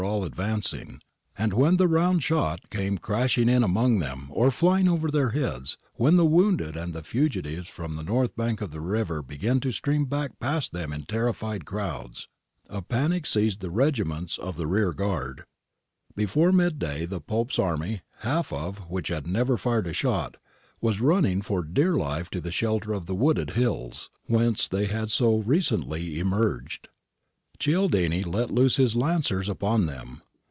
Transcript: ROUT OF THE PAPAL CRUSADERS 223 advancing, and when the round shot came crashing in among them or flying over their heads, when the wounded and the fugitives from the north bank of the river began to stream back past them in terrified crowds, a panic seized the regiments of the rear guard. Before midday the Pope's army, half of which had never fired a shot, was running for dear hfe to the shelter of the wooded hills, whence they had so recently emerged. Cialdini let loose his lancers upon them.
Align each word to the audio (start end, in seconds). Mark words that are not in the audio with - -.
ROUT 0.01 0.23
OF 0.23 0.23
THE 0.23 0.29
PAPAL 0.37 0.53
CRUSADERS 0.61 0.71
223 1.37 1.43
advancing, 1.43 1.43
and 1.43 1.53
when 1.53 1.77
the 1.77 1.87
round 1.87 2.23
shot 2.23 2.69
came 2.71 2.97
crashing 2.97 3.47
in 3.49 3.63
among 3.63 3.99
them 3.99 4.29
or 4.31 4.49
flying 4.49 4.87
over 4.87 5.11
their 5.11 5.29
heads, 5.29 5.77
when 5.93 6.15
the 6.15 6.25
wounded 6.25 6.75
and 6.75 6.95
the 6.95 7.03
fugitives 7.03 7.67
from 7.67 7.95
the 7.95 8.01
north 8.03 8.35
bank 8.35 8.61
of 8.61 8.71
the 8.71 8.81
river 8.81 9.21
began 9.21 9.59
to 9.59 9.71
stream 9.71 10.05
back 10.05 10.39
past 10.39 10.71
them 10.73 10.91
in 10.91 11.03
terrified 11.03 11.65
crowds, 11.65 12.27
a 12.67 12.81
panic 12.81 13.27
seized 13.27 13.59
the 13.59 13.69
regiments 13.69 14.39
of 14.39 14.57
the 14.57 14.65
rear 14.65 14.91
guard. 14.91 15.43
Before 16.15 16.51
midday 16.51 17.05
the 17.05 17.21
Pope's 17.21 17.59
army, 17.59 18.01
half 18.21 18.51
of 18.51 18.89
which 18.89 19.09
had 19.09 19.27
never 19.27 19.55
fired 19.55 19.85
a 19.85 19.93
shot, 19.93 20.37
was 20.81 20.99
running 20.99 21.43
for 21.43 21.61
dear 21.63 21.93
hfe 21.93 22.27
to 22.29 22.41
the 22.41 22.51
shelter 22.51 22.91
of 22.91 23.05
the 23.05 23.13
wooded 23.15 23.51
hills, 23.51 24.09
whence 24.25 24.67
they 24.67 24.87
had 24.87 25.11
so 25.11 25.37
recently 25.37 26.17
emerged. 26.17 26.87
Cialdini 27.59 28.23
let 28.23 28.49
loose 28.49 28.77
his 28.77 28.95
lancers 28.95 29.47
upon 29.47 29.85
them. 29.85 30.23